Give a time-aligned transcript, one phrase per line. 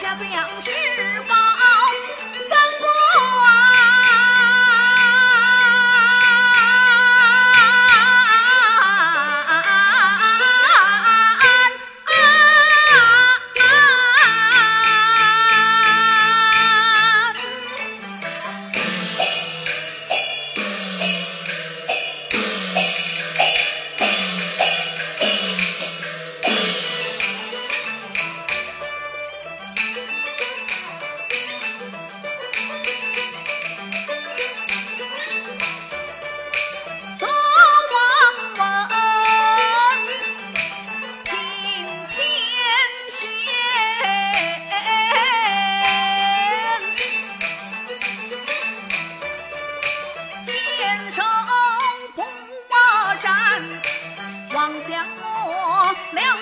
[0.00, 0.70] 下个样是
[1.28, 1.39] 八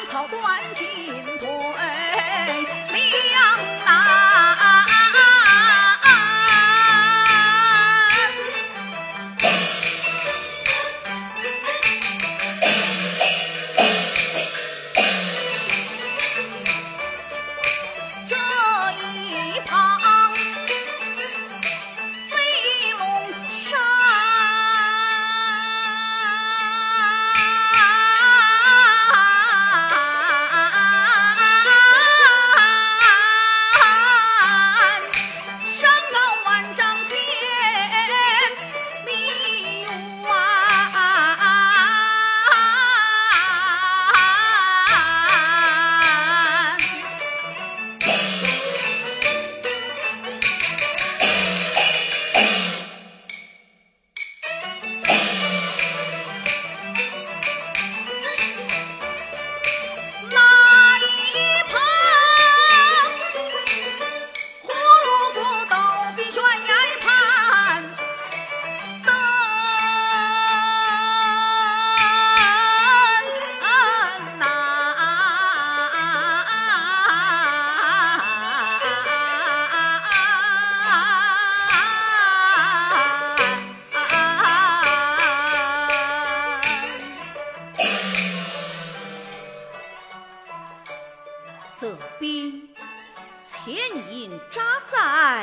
[0.09, 0.41] 草断
[0.75, 2.88] 筋腿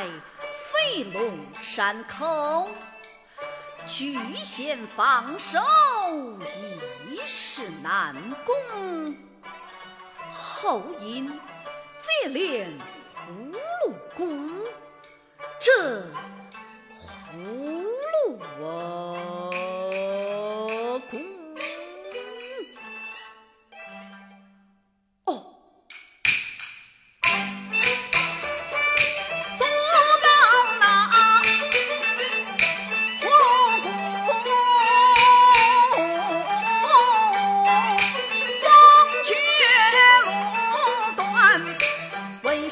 [0.04, 2.68] 飞龙山口
[3.88, 5.58] 据险防守
[7.08, 8.14] 一世难
[8.44, 9.16] 攻。
[10.32, 11.30] 后因
[12.02, 12.68] 接连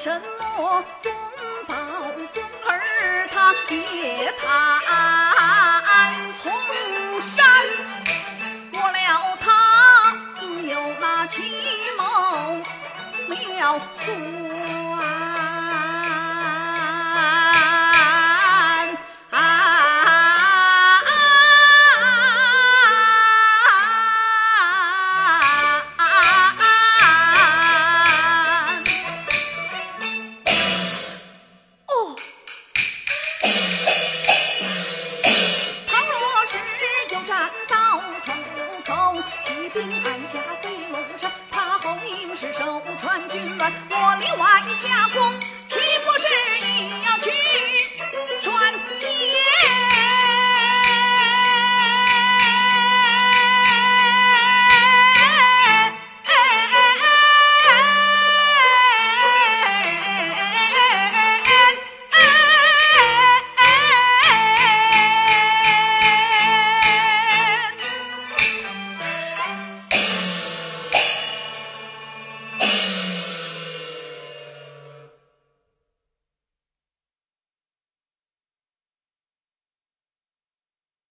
[0.04, 1.10] 什么总
[1.66, 1.74] 宝
[2.34, 4.44] 孙儿他别他
[6.42, 6.52] 从
[7.22, 7.42] 山，
[8.70, 11.40] 莫了他应有那奇
[11.96, 12.04] 谋
[13.30, 14.53] 妙算。
[40.26, 45.38] 下对龙山他后令是手传军乱我另外加工
[45.69, 46.26] 岂不是
[46.67, 47.31] 也要去
[48.41, 49.11] 赚钱